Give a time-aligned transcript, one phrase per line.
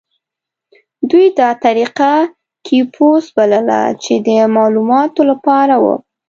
[1.09, 2.13] دوی دا طریقه
[2.65, 5.95] کیوپوس بلله چې د معلوماتو لپاره وه.